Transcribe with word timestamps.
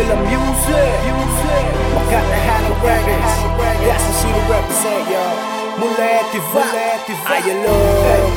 feel 0.00 0.08
the 0.08 0.22
music. 0.24 0.92
I 1.10 2.02
got 2.10 2.24
the 2.24 2.38
hat 2.46 2.64
of 2.70 2.76
Records. 2.82 3.34
That's 3.84 4.04
what 4.08 4.16
she 4.20 4.28
represent, 4.48 5.04
y'all. 5.12 5.36
Mula 5.80 6.06
activa, 6.20 6.64
I 7.26 7.40
love. 7.64 8.29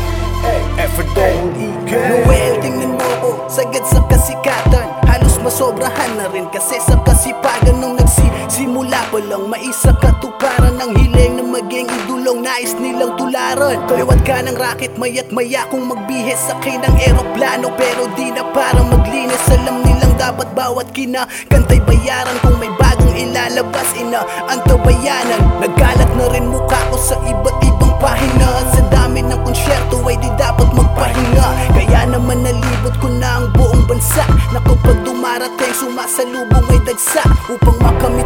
Nagsisimula 9.14 9.20
pa 9.20 9.20
lang 9.30 9.46
Maisa 9.50 9.92
katuparan 10.02 10.76
ng 10.82 10.92
hiling 10.98 11.34
na 11.38 11.44
maging 11.46 11.86
idulong 11.86 12.42
Nais 12.42 12.74
nilang 12.82 13.14
tularan. 13.18 13.86
Kaliwat 13.86 14.26
ka 14.26 14.42
ng 14.42 14.58
racket 14.58 14.98
Mayat 14.98 15.30
maya 15.30 15.70
kung 15.70 15.86
magbihis 15.86 16.50
sa 16.50 16.58
akin 16.58 16.82
ng 16.82 16.96
eroplano. 16.98 17.70
Pero 17.78 18.10
di 18.18 18.34
na 18.34 18.42
para 18.52 18.82
maglinis 18.82 19.46
Alam 19.54 19.86
nilang 19.86 20.18
dapat 20.18 20.50
bawat 20.58 20.90
kinakantay 20.98 21.80
bayaran. 21.86 22.38
Kung 22.42 22.58
may 22.58 22.72
bagong 22.82 23.14
ilalabas 23.14 23.94
ina 23.98 24.26
antabayanan 24.50 25.42
Nagkalat 25.62 26.10
na 26.18 26.26
rin 26.34 26.50
mukha 26.50 26.80
ko 26.90 26.98
sa 26.98 27.16
iba't 27.22 27.58
ibang 27.62 27.94
pahina. 28.02 28.50
Sa 28.74 28.82
dami 28.90 29.22
ng 29.22 29.42
konsyerto 29.46 30.02
ay 30.10 30.18
di 30.18 30.30
dapat 30.36 30.74
magpahinga. 30.74 31.48
Kaya 31.78 32.10
naman 32.10 32.42
nalibot 32.42 32.96
ko 32.98 33.08
na 33.14 33.42
ang 33.42 33.48
buong 33.54 33.86
bansa. 33.86 34.26
Na 34.50 34.60
kapag 34.66 35.06
dumarating 35.06 35.76
sumasalubong 35.78 36.66
ay 36.74 36.82
dagsa. 36.84 37.24
Upang 37.52 37.78
makamit 37.80 38.23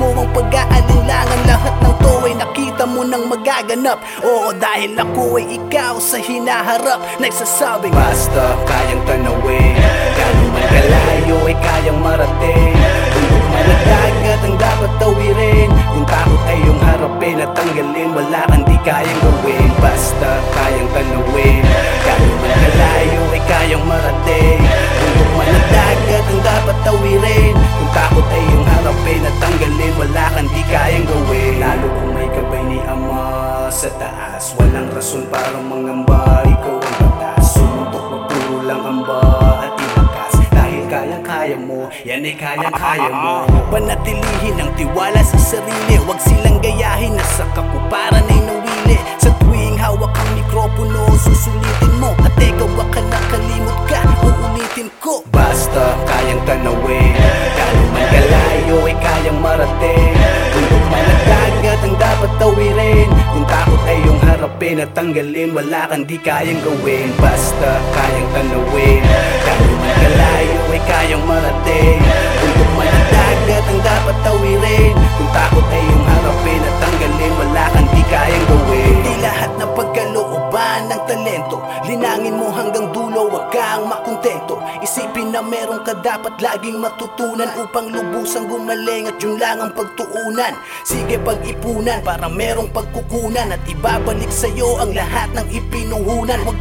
mo 0.00 0.08
Ang 0.16 0.28
pag-aalinlangan 0.32 1.40
lahat 1.44 1.74
ng 1.84 1.94
to 2.00 2.12
ay 2.24 2.32
nakita 2.32 2.88
mo 2.88 3.04
nang 3.04 3.28
magaganap. 3.28 4.00
Oo 4.24 4.48
dahil 4.56 4.96
ako 4.96 5.36
ay 5.36 5.60
ikaw 5.60 6.00
sa 6.00 6.16
hinaharap. 6.16 7.04
Nagsasabing 7.20 7.92
Basta 7.92 8.56
kayang 8.64 9.04
tanawin. 9.04 9.76
Gano'n 10.16 10.48
man 10.56 10.64
kalayo 10.72 11.36
ay 11.44 11.56
kayang 11.60 12.00
marating. 12.00 12.74
Bundok 13.12 13.44
man 13.52 13.68
at 13.68 13.80
dagat 13.84 14.40
ang 14.40 14.56
dapat 14.56 14.92
tawirin. 14.96 15.70
Kung 15.92 16.06
takot 16.08 16.42
ay 16.48 16.56
iyong 16.64 16.80
harapin 16.80 17.36
at 17.44 17.50
tanggalin 17.52 18.10
Wala 18.16 18.40
kang 18.48 18.64
di 18.64 18.76
kayang 18.80 19.20
gawin. 19.20 19.70
Basta 19.84 20.30
kayang 20.56 20.88
tanawin. 20.96 21.60
Gano'n 22.08 22.36
man 22.40 22.52
kalayo 22.56 23.22
ay 23.36 23.42
kayang 23.44 23.84
marating. 23.84 24.60
Bundok 24.96 25.30
man 25.36 25.79
sa 33.80 33.88
taas. 33.96 34.52
Walang 34.60 34.92
rason 34.92 35.24
para 35.32 35.56
mangamba. 35.56 36.44
Ikaw 36.44 36.76
ang 36.76 36.96
batas. 37.00 37.56
Sumuntok 37.56 38.04
mo 38.12 38.18
puro 38.28 38.60
lang 38.68 38.84
amba 38.84 39.24
At 39.56 39.72
ibakas. 39.72 40.36
Dahil 40.52 40.84
kayang-kaya 40.84 41.56
mo 41.56 41.88
Yan 42.04 42.28
ay 42.28 42.36
kayang-kaya 42.36 43.08
mo. 43.08 43.48
Panatilihin 43.72 44.60
ang 44.60 44.68
tiwala 44.76 45.24
sa 45.24 45.40
sarili. 45.40 45.96
Huwag 45.96 46.20
silang 46.20 46.60
gayahin. 46.60 47.16
Na 47.16 47.24
sa 47.24 47.48
kakuparan 47.56 48.28
ay 48.28 48.40
nawili. 48.44 49.00
Sa 49.16 49.32
tuwing 49.40 49.80
hawak 49.80 50.12
ang 50.12 50.30
mikropono 50.36 51.08
Susulitin 51.16 51.96
mo. 51.96 52.12
At 52.20 52.36
ikaw 52.36 52.68
baka 52.76 53.00
nakalimot 53.00 53.80
ka 53.88 54.04
Uulitin 54.20 54.92
ko. 55.00 55.24
Basta 55.32 55.96
kayang 56.04 56.44
tanawin. 56.44 57.16
Gano'n 57.56 57.88
man 57.96 58.04
kalayo 58.12 58.76
ay 58.84 58.96
kayang 59.00 59.40
marating. 59.40 60.12
Bundok 60.52 60.84
man 60.92 61.06
at 61.08 61.20
dagat 61.24 61.80
ang 61.80 61.96
dapat 61.96 62.30
tawirin. 62.36 63.08
Kung 63.08 63.29
harapin 64.70 64.82
at 64.82 64.94
tanggalin 64.94 65.50
Wala 65.54 65.90
kang 65.90 66.06
di 66.06 66.16
kayang 66.18 66.62
gawin. 66.62 67.10
Basta 67.18 67.82
kayang 67.90 68.28
tanawin. 68.34 69.02
Gano'n 69.42 69.74
man 69.82 69.92
kalayo 69.98 70.39
makontento 84.40 84.56
Isipin 84.80 85.32
na 85.32 85.44
meron 85.44 85.84
ka 85.84 85.92
dapat 86.00 86.40
laging 86.40 86.80
matutunan 86.80 87.48
Upang 87.60 87.92
lubusang 87.92 88.48
gumaling 88.48 89.12
at 89.12 89.20
yun 89.20 89.36
lang 89.36 89.60
ang 89.60 89.72
pagtuunan. 89.76 90.56
Sige 90.88 91.20
pag-ipunan 91.20 92.00
para 92.00 92.28
merong 92.28 92.72
pagkukunan 92.72 93.52
At 93.52 93.60
ibabalik 93.68 94.32
sa'yo 94.32 94.80
ang 94.80 94.96
lahat 94.96 95.28
ng 95.36 95.46
ipinuhunan. 95.52 96.40
Huwag 96.48 96.58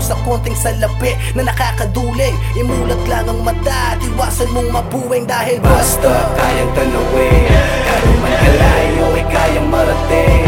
sa 0.00 0.16
konting 0.26 0.56
salapi 0.56 1.14
na 1.38 1.46
nakakaduling. 1.46 2.34
Imulat 2.58 3.02
lang 3.06 3.30
ang 3.30 3.40
mata 3.46 3.94
at 3.94 4.00
iwasan 4.02 4.50
mong 4.50 4.68
mabuwing 4.74 5.26
Dahil 5.28 5.62
Basta 5.62 6.26
kayang 6.34 6.72
tanawin. 6.74 7.46
Gano'n 7.86 8.16
man 8.18 8.34
kalayo 8.34 9.06
ay 9.14 9.24
kayang 9.30 9.68
marating 9.70 10.39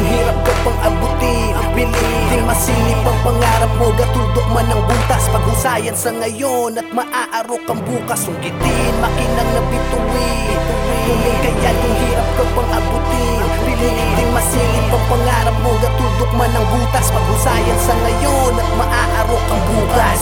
Kung 0.00 0.16
hirap 0.16 0.38
ka 0.48 0.52
pang 0.64 0.80
abutin 0.80 1.52
Ang 1.60 1.68
piliting 1.76 2.44
masilip 2.48 3.04
ang 3.04 3.20
pangarap 3.20 3.72
mo 3.76 3.92
Gatudok 3.92 4.48
man 4.48 4.64
ang 4.72 4.80
buntas. 4.88 5.28
Paghusayan 5.28 5.92
sa 5.92 6.08
ngayon 6.16 6.72
at 6.80 6.88
maaarok 6.88 7.68
ang 7.68 7.84
bukas. 7.84 8.24
Sukitin, 8.24 8.94
makinang 8.96 9.50
na 9.52 9.60
bituin 9.68 10.58
Tumingkaya 11.04 11.70
kung 11.76 11.96
hirap 12.00 12.28
ka 12.32 12.44
pang 12.48 12.70
abutin 12.80 13.40
Ang 13.44 13.54
piliting 13.68 14.30
masilip 14.32 14.88
ang 14.88 15.04
pangarap 15.04 15.56
mo 15.60 15.70
Gatudok 15.84 16.32
man 16.32 16.52
ang 16.56 16.66
butas. 16.72 17.06
Paghusayan 17.12 17.78
sa 17.84 17.92
ngayon 17.92 18.56
at 18.56 18.68
maaarok 18.80 19.44
ang 19.52 19.62
bukas. 19.68 20.20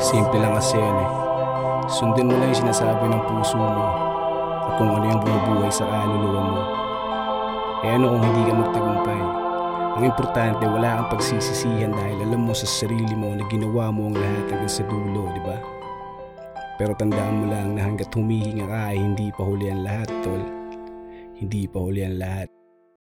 Simple 0.00 0.40
lang 0.40 0.56
kasi 0.56 0.80
yan 0.80 0.96
eh. 0.96 1.10
Sundin 1.92 2.32
mo 2.32 2.40
lang 2.40 2.56
yung 2.56 2.62
sinasabi 2.64 3.04
ng 3.04 3.20
puso 3.20 3.60
mo 3.60 3.84
at 4.64 4.80
kung 4.80 4.96
ano 4.96 5.04
yung 5.12 5.20
bumubuhay 5.20 5.68
sa 5.68 5.84
kaluluwa 5.84 6.40
mo. 6.40 6.87
Eh 7.86 7.90
ano 7.94 8.10
kung 8.10 8.22
hindi 8.26 8.42
ka 8.50 8.54
magtagumpay? 8.58 9.20
Ang 9.98 10.04
importante, 10.06 10.66
wala 10.66 10.98
kang 10.98 11.10
pagsisisihan 11.14 11.94
dahil 11.94 12.26
alam 12.26 12.46
mo 12.46 12.54
sa 12.54 12.66
sarili 12.66 13.14
mo 13.14 13.34
na 13.34 13.46
ginawa 13.46 13.94
mo 13.94 14.10
ang 14.10 14.18
lahat 14.18 14.50
hanggang 14.50 14.70
sa 14.70 14.82
dulo, 14.86 15.30
di 15.30 15.42
ba? 15.46 15.58
Pero 16.78 16.94
tandaan 16.98 17.42
mo 17.42 17.46
lang 17.50 17.78
na 17.78 17.86
hanggat 17.86 18.10
humihinga 18.14 18.66
ka 18.66 18.94
hindi 18.94 19.30
pa 19.30 19.42
huli 19.46 19.70
ang 19.70 19.82
lahat, 19.86 20.10
tol. 20.26 20.42
Hindi 21.38 21.70
pa 21.70 21.78
huli 21.78 22.02
ang 22.02 22.18
lahat. 22.18 22.57